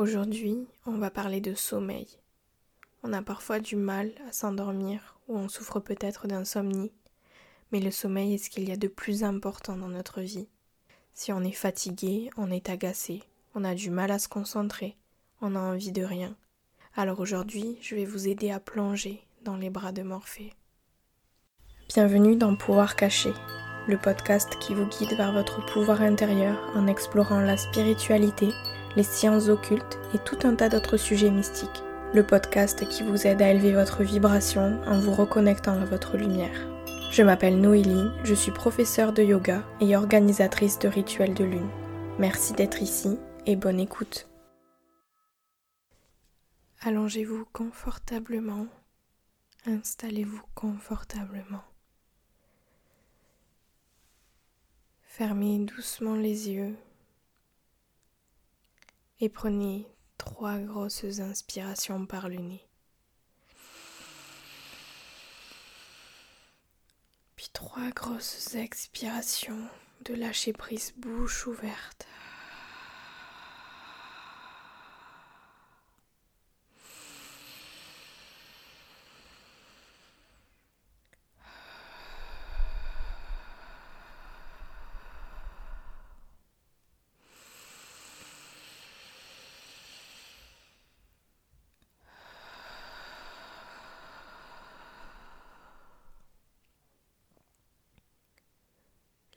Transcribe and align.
Aujourd'hui, 0.00 0.66
on 0.86 0.96
va 0.96 1.10
parler 1.10 1.42
de 1.42 1.54
sommeil. 1.54 2.06
On 3.02 3.12
a 3.12 3.20
parfois 3.20 3.60
du 3.60 3.76
mal 3.76 4.12
à 4.26 4.32
s'endormir 4.32 5.18
ou 5.28 5.36
on 5.36 5.50
souffre 5.50 5.78
peut-être 5.78 6.26
d'insomnie, 6.26 6.90
mais 7.70 7.80
le 7.80 7.90
sommeil 7.90 8.32
est 8.32 8.38
ce 8.38 8.48
qu'il 8.48 8.66
y 8.66 8.72
a 8.72 8.78
de 8.78 8.88
plus 8.88 9.24
important 9.24 9.76
dans 9.76 9.90
notre 9.90 10.22
vie. 10.22 10.48
Si 11.12 11.34
on 11.34 11.42
est 11.42 11.52
fatigué, 11.52 12.30
on 12.38 12.50
est 12.50 12.70
agacé, 12.70 13.22
on 13.54 13.62
a 13.62 13.74
du 13.74 13.90
mal 13.90 14.10
à 14.10 14.18
se 14.18 14.28
concentrer, 14.28 14.96
on 15.42 15.54
a 15.54 15.60
envie 15.60 15.92
de 15.92 16.02
rien. 16.02 16.34
Alors 16.96 17.20
aujourd'hui, 17.20 17.76
je 17.82 17.94
vais 17.94 18.06
vous 18.06 18.26
aider 18.26 18.50
à 18.50 18.58
plonger 18.58 19.20
dans 19.44 19.58
les 19.58 19.68
bras 19.68 19.92
de 19.92 20.00
Morphée. 20.00 20.54
Bienvenue 21.90 22.36
dans 22.36 22.56
Pouvoir 22.56 22.96
caché, 22.96 23.34
le 23.86 23.98
podcast 23.98 24.56
qui 24.60 24.72
vous 24.72 24.86
guide 24.86 25.14
vers 25.18 25.34
votre 25.34 25.62
pouvoir 25.66 26.00
intérieur 26.00 26.58
en 26.74 26.86
explorant 26.86 27.40
la 27.40 27.58
spiritualité, 27.58 28.48
les 28.96 29.02
sciences 29.02 29.48
occultes 29.48 29.98
et 30.14 30.18
tout 30.18 30.38
un 30.44 30.54
tas 30.54 30.68
d'autres 30.68 30.96
sujets 30.96 31.30
mystiques. 31.30 31.82
Le 32.12 32.26
podcast 32.26 32.88
qui 32.88 33.02
vous 33.02 33.26
aide 33.26 33.40
à 33.40 33.50
élever 33.50 33.72
votre 33.72 34.02
vibration 34.02 34.80
en 34.86 34.98
vous 34.98 35.12
reconnectant 35.12 35.80
à 35.80 35.84
votre 35.84 36.16
lumière. 36.16 36.68
Je 37.12 37.22
m'appelle 37.22 37.60
Noélie, 37.60 38.08
je 38.24 38.34
suis 38.34 38.52
professeure 38.52 39.12
de 39.12 39.22
yoga 39.22 39.62
et 39.80 39.96
organisatrice 39.96 40.78
de 40.78 40.88
rituels 40.88 41.34
de 41.34 41.44
lune. 41.44 41.68
Merci 42.18 42.52
d'être 42.52 42.82
ici 42.82 43.16
et 43.46 43.56
bonne 43.56 43.80
écoute. 43.80 44.28
Allongez-vous 46.82 47.46
confortablement, 47.52 48.66
installez-vous 49.66 50.42
confortablement. 50.54 51.62
Fermez 55.02 55.58
doucement 55.58 56.14
les 56.14 56.50
yeux 56.50 56.74
et 59.20 59.28
prenez 59.28 59.86
trois 60.18 60.58
grosses 60.58 61.20
inspirations 61.20 62.06
par 62.06 62.28
le 62.28 62.36
nez. 62.36 62.66
Puis 67.36 67.48
trois 67.52 67.90
grosses 67.90 68.54
expirations 68.54 69.68
de 70.04 70.14
lâcher 70.14 70.52
prise 70.52 70.92
bouche 70.96 71.46
ouverte. 71.46 72.06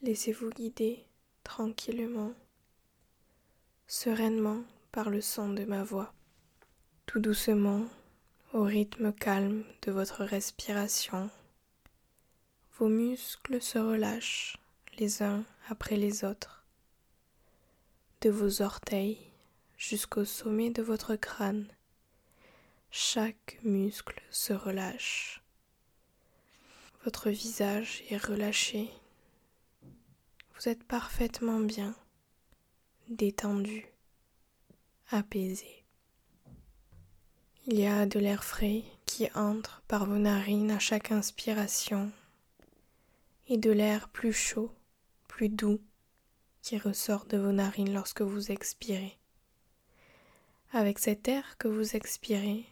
Laissez-vous 0.03 0.49
guider 0.49 1.01
tranquillement, 1.45 2.33
sereinement 3.87 4.61
par 4.91 5.09
le 5.09 5.21
son 5.21 5.53
de 5.53 5.63
ma 5.63 5.81
voix, 5.85 6.13
tout 7.05 7.21
doucement, 7.21 7.85
au 8.51 8.63
rythme 8.63 9.13
calme 9.13 9.63
de 9.83 9.93
votre 9.93 10.25
respiration. 10.25 11.29
Vos 12.77 12.89
muscles 12.89 13.61
se 13.61 13.79
relâchent 13.79 14.57
les 14.99 15.23
uns 15.23 15.45
après 15.69 15.95
les 15.95 16.25
autres, 16.25 16.65
de 18.19 18.29
vos 18.29 18.61
orteils 18.61 19.31
jusqu'au 19.77 20.25
sommet 20.25 20.69
de 20.69 20.83
votre 20.83 21.15
crâne. 21.15 21.69
Chaque 22.91 23.57
muscle 23.63 24.21
se 24.31 24.51
relâche. 24.51 25.41
Votre 27.05 27.29
visage 27.29 28.03
est 28.09 28.17
relâché 28.17 28.91
vous 30.55 30.69
êtes 30.69 30.83
parfaitement 30.83 31.59
bien, 31.59 31.95
détendu, 33.09 33.85
apaisé. 35.09 35.83
Il 37.65 37.79
y 37.79 37.87
a 37.87 38.05
de 38.05 38.19
l'air 38.19 38.43
frais 38.43 38.83
qui 39.05 39.29
entre 39.35 39.81
par 39.87 40.05
vos 40.05 40.17
narines 40.17 40.71
à 40.71 40.79
chaque 40.79 41.11
inspiration 41.11 42.11
et 43.47 43.57
de 43.57 43.71
l'air 43.71 44.09
plus 44.09 44.33
chaud, 44.33 44.71
plus 45.27 45.49
doux 45.49 45.79
qui 46.61 46.77
ressort 46.77 47.25
de 47.25 47.37
vos 47.37 47.51
narines 47.51 47.93
lorsque 47.93 48.21
vous 48.21 48.51
expirez. 48.51 49.17
Avec 50.71 50.99
cet 50.99 51.27
air 51.27 51.57
que 51.57 51.67
vous 51.67 51.95
expirez, 51.95 52.65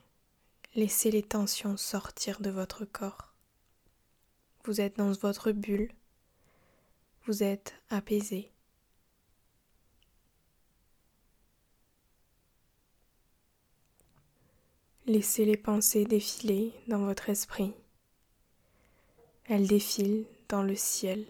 laissez 0.75 1.11
les 1.11 1.23
tensions 1.23 1.77
sortir 1.77 2.41
de 2.41 2.49
votre 2.49 2.85
corps. 2.85 3.33
Vous 4.65 4.81
êtes 4.81 4.97
dans 4.97 5.11
votre 5.11 5.51
bulle, 5.51 5.91
vous 7.25 7.43
êtes 7.43 7.75
apaisé. 7.89 8.51
Laissez 15.05 15.45
les 15.45 15.57
pensées 15.57 16.05
défiler 16.05 16.73
dans 16.87 17.05
votre 17.05 17.29
esprit. 17.29 17.73
Elles 19.45 19.67
défilent 19.67 20.25
dans 20.47 20.63
le 20.63 20.75
ciel 20.75 21.25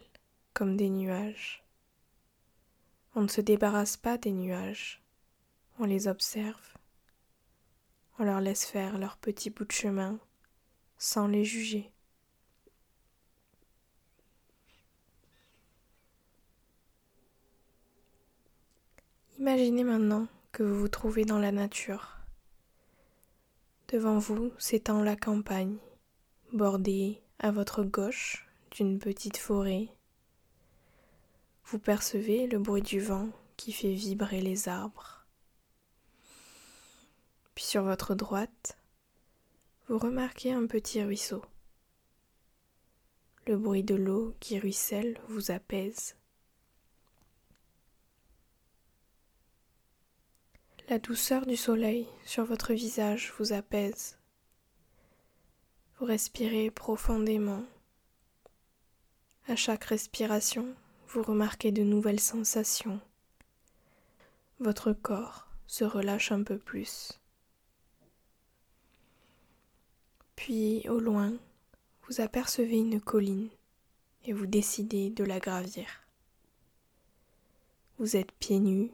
comme 0.54 0.78
des 0.78 0.90
nuages. 0.90 1.64
On 3.16 3.24
ne 3.24 3.28
se 3.28 3.42
débarrasse 3.42 3.98
pas 3.98 4.18
des 4.18 4.32
nuages, 4.32 5.02
on 5.80 5.86
les 5.86 6.08
observe, 6.08 6.78
on 8.20 8.24
leur 8.24 8.40
laisse 8.40 8.66
faire 8.66 8.98
leur 8.98 9.18
petit 9.18 9.50
bout 9.50 9.66
de 9.66 9.72
chemin 9.72 10.20
sans 10.98 11.28
les 11.28 11.44
juger. 11.44 11.92
Imaginez 19.42 19.84
maintenant 19.84 20.28
que 20.52 20.62
vous 20.62 20.82
vous 20.82 20.88
trouvez 20.88 21.26
dans 21.26 21.40
la 21.40 21.52
nature. 21.52 22.20
Devant 23.88 24.20
vous 24.20 24.52
s'étend 24.60 25.02
la 25.02 25.16
campagne, 25.16 25.80
bordée 26.54 27.24
à 27.40 27.50
votre 27.50 27.84
gauche 27.84 28.48
d'une 28.70 29.00
petite 29.00 29.38
forêt. 29.38 29.88
Vous 31.66 31.80
percevez 31.80 32.46
le 32.46 32.60
bruit 32.60 32.84
du 32.84 33.00
vent 33.00 33.30
qui 33.58 33.72
fait 33.72 33.96
vibrer 33.96 34.42
les 34.42 34.70
arbres. 34.70 35.26
Puis 37.56 37.66
sur 37.66 37.82
votre 37.82 38.14
droite, 38.14 38.78
vous 39.88 39.98
remarquez 39.98 40.54
un 40.54 40.68
petit 40.68 41.02
ruisseau. 41.02 41.44
Le 43.48 43.58
bruit 43.58 43.84
de 43.84 43.96
l'eau 43.96 44.36
qui 44.40 44.60
ruisselle 44.60 45.20
vous 45.30 45.50
apaise. 45.50 46.16
La 50.92 51.00
douceur 51.00 51.46
du 51.46 51.56
soleil 51.56 52.06
sur 52.26 52.44
votre 52.44 52.74
visage 52.74 53.32
vous 53.38 53.54
apaise. 53.54 54.18
Vous 55.98 56.06
respirez 56.06 56.70
profondément. 56.70 57.64
À 59.48 59.56
chaque 59.56 59.86
respiration, 59.86 60.76
vous 61.08 61.24
remarquez 61.24 61.72
de 61.72 61.84
nouvelles 61.84 62.20
sensations. 62.20 63.00
Votre 64.60 64.92
corps 64.92 65.48
se 65.66 65.86
relâche 65.86 66.34
un 66.34 66.44
peu 66.44 66.58
plus. 66.58 67.22
Puis, 70.36 70.90
au 70.90 71.00
loin, 71.00 71.32
vous 72.06 72.20
apercevez 72.20 72.80
une 72.80 73.00
colline 73.00 73.48
et 74.26 74.34
vous 74.34 74.46
décidez 74.46 75.10
de 75.10 75.24
la 75.24 75.40
gravir. 75.40 75.88
Vous 77.98 78.18
êtes 78.18 78.34
pieds 78.34 78.60
nus 78.60 78.92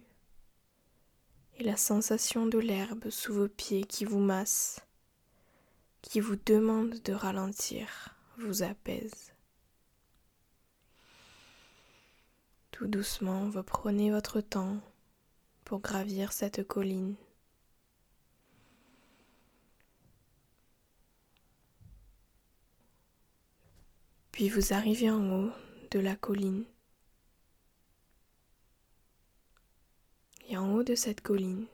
et 1.57 1.63
la 1.63 1.77
sensation 1.77 2.45
de 2.45 2.59
l'herbe 2.59 3.09
sous 3.09 3.33
vos 3.33 3.47
pieds 3.47 3.83
qui 3.83 4.05
vous 4.05 4.19
masse, 4.19 4.85
qui 6.01 6.19
vous 6.19 6.35
demande 6.35 7.01
de 7.01 7.13
ralentir, 7.13 8.15
vous 8.37 8.63
apaise. 8.63 9.33
Tout 12.71 12.87
doucement, 12.87 13.49
vous 13.49 13.63
prenez 13.63 14.11
votre 14.11 14.39
temps 14.39 14.77
pour 15.65 15.79
gravir 15.79 16.31
cette 16.31 16.67
colline. 16.67 17.15
Puis 24.31 24.49
vous 24.49 24.73
arrivez 24.73 25.09
en 25.09 25.31
haut 25.31 25.51
de 25.89 25.99
la 25.99 26.15
colline. 26.15 26.65
En 30.57 30.71
haut 30.71 30.83
de 30.83 30.95
cette 30.95 31.21
colline 31.21 31.67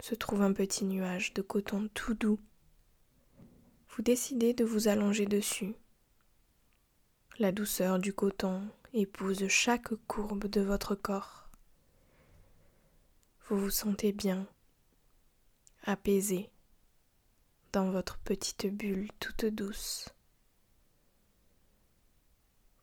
se 0.00 0.14
trouve 0.14 0.40
un 0.40 0.54
petit 0.54 0.86
nuage 0.86 1.34
de 1.34 1.42
coton 1.42 1.90
tout 1.92 2.14
doux. 2.14 2.40
Vous 3.90 4.02
décidez 4.02 4.54
de 4.54 4.64
vous 4.64 4.88
allonger 4.88 5.26
dessus. 5.26 5.74
La 7.38 7.52
douceur 7.52 7.98
du 7.98 8.14
coton 8.14 8.66
épouse 8.94 9.46
chaque 9.48 9.94
courbe 10.06 10.46
de 10.46 10.62
votre 10.62 10.94
corps. 10.94 11.50
Vous 13.46 13.58
vous 13.58 13.70
sentez 13.70 14.12
bien, 14.12 14.46
apaisé, 15.82 16.48
dans 17.72 17.90
votre 17.90 18.16
petite 18.20 18.74
bulle 18.74 19.10
toute 19.20 19.44
douce. 19.44 20.08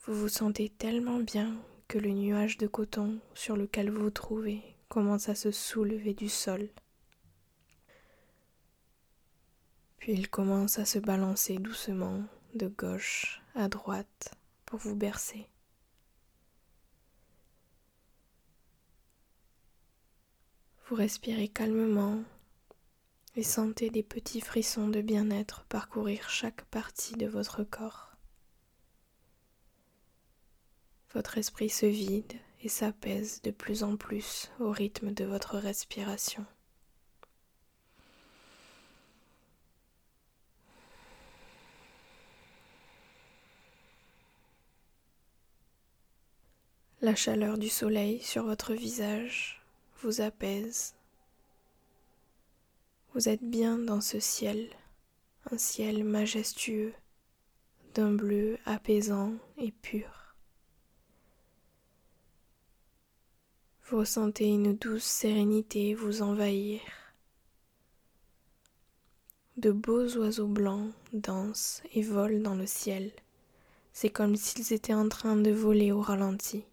Vous 0.04 0.14
vous 0.14 0.30
sentez 0.30 0.70
tellement 0.70 1.20
bien 1.20 1.58
que 1.88 1.98
le 1.98 2.12
nuage 2.12 2.58
de 2.60 2.68
coton 2.68 3.20
sur 3.34 3.58
lequel 3.58 3.90
vous 3.90 4.04
vous 4.04 4.12
trouvez 4.12 4.75
commence 4.88 5.30
à 5.30 5.36
se 5.36 5.52
soulever 5.52 6.14
du 6.14 6.30
sol. 6.30 6.70
Puis 9.98 10.14
il 10.14 10.30
commence 10.30 10.78
à 10.80 10.86
se 10.86 11.00
balancer 11.00 11.58
doucement 11.58 12.24
de 12.54 12.68
gauche 12.68 13.42
à 13.56 13.68
droite 13.70 14.36
pour 14.66 14.80
vous 14.80 14.96
bercer. 14.96 15.48
Vous 20.88 20.96
respirez 20.96 21.48
calmement 21.48 22.24
et 23.36 23.44
sentez 23.44 23.90
des 23.90 24.04
petits 24.04 24.42
frissons 24.42 24.88
de 24.88 25.02
bien-être 25.02 25.64
parcourir 25.66 26.30
chaque 26.30 26.64
partie 26.66 27.16
de 27.16 27.26
votre 27.26 27.64
corps. 27.64 28.12
Votre 31.14 31.38
esprit 31.38 31.70
se 31.70 31.86
vide 31.86 32.34
et 32.66 32.68
s'apaise 32.68 33.44
de 33.44 33.52
plus 33.52 33.84
en 33.84 33.96
plus 33.96 34.50
au 34.60 34.72
rythme 34.72 35.12
de 35.12 35.24
votre 35.24 35.60
respiration. 35.60 36.44
La 47.02 47.14
chaleur 47.14 47.60
du 47.60 47.70
soleil 47.70 48.20
sur 48.24 48.46
votre 48.46 48.74
visage 48.74 49.62
vous 50.02 50.22
apaise. 50.22 50.96
Vous 53.14 53.30
êtes 53.30 53.44
bien 53.44 53.78
dans 53.78 54.02
ce 54.02 54.20
ciel, 54.20 54.72
un 55.52 55.60
ciel 55.60 56.04
majestueux, 56.04 56.96
d'un 57.94 58.12
bleu 58.12 58.58
apaisant 58.66 59.34
et 59.60 59.72
pur. 59.72 60.25
Vous 63.88 64.00
ressentez 64.00 64.48
une 64.48 64.76
douce 64.76 65.04
sérénité 65.04 65.94
vous 65.94 66.24
envahir. 66.24 66.82
De 69.58 69.72
beaux 69.72 70.18
oiseaux 70.18 70.48
blancs 70.48 70.92
dansent 71.14 71.84
et 71.94 72.02
volent 72.02 72.42
dans 72.42 72.56
le 72.56 72.66
ciel. 72.66 73.12
C'est 73.94 74.10
comme 74.10 74.36
s'ils 74.36 74.74
étaient 74.74 74.96
en 74.96 75.08
train 75.08 75.36
de 75.36 75.52
voler 75.52 75.92
au 75.92 76.02
ralenti, 76.02 76.64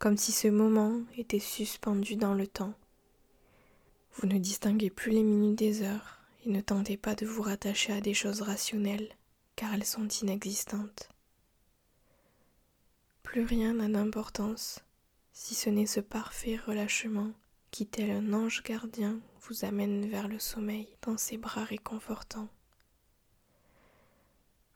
comme 0.00 0.16
si 0.16 0.32
ce 0.32 0.48
moment 0.48 1.02
était 1.16 1.38
suspendu 1.38 2.16
dans 2.16 2.34
le 2.34 2.48
temps. 2.48 2.74
Vous 4.14 4.26
ne 4.26 4.38
distinguez 4.38 4.90
plus 4.90 5.12
les 5.12 5.22
minutes 5.22 5.58
des 5.58 5.82
heures 5.82 6.18
et 6.44 6.50
ne 6.50 6.60
tentez 6.60 6.96
pas 6.96 7.14
de 7.14 7.26
vous 7.26 7.42
rattacher 7.42 7.92
à 7.92 8.00
des 8.00 8.14
choses 8.14 8.42
rationnelles, 8.42 9.10
car 9.54 9.72
elles 9.72 9.84
sont 9.84 10.08
inexistantes. 10.08 11.10
Plus 13.22 13.44
rien 13.44 13.74
n'a 13.74 13.88
d'importance 13.88 14.83
si 15.34 15.56
ce 15.56 15.68
n'est 15.68 15.86
ce 15.86 16.00
parfait 16.00 16.56
relâchement 16.56 17.32
qui, 17.72 17.86
tel 17.88 18.10
un 18.12 18.32
ange 18.32 18.62
gardien, 18.62 19.20
vous 19.40 19.64
amène 19.64 20.08
vers 20.08 20.28
le 20.28 20.38
sommeil 20.38 20.88
dans 21.02 21.18
ses 21.18 21.36
bras 21.36 21.64
réconfortants. 21.64 22.48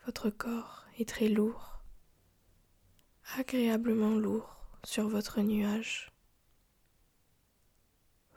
Votre 0.05 0.31
corps 0.31 0.85
est 0.99 1.09
très 1.09 1.29
lourd, 1.29 1.81
agréablement 3.37 4.17
lourd 4.17 4.57
sur 4.85 5.09
votre 5.09 5.41
nuage. 5.41 6.11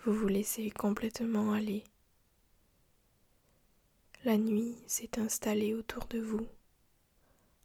Vous 0.04 0.14
vous 0.14 0.28
laissez 0.28 0.70
complètement 0.70 1.54
aller. 1.54 1.84
La 4.24 4.38
nuit 4.38 4.78
s'est 4.86 5.20
installée 5.20 5.74
autour 5.74 6.06
de 6.06 6.20
vous. 6.20 6.48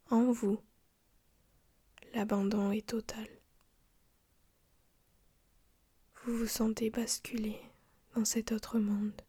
En 0.09 0.33
vous, 0.33 0.59
l'abandon 2.15 2.73
est 2.73 2.87
total 2.87 3.36
vous 6.27 6.39
vous 6.39 6.47
sentez 6.49 6.91
basculer 6.91 7.61
dans 8.17 8.25
cet 8.25 8.51
autre 8.51 8.81
monde, 8.81 9.23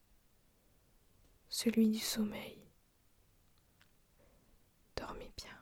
celui 1.48 1.90
du 1.90 2.00
sommeil. 2.00 2.58
Dormez 4.96 5.32
bien. 5.38 5.57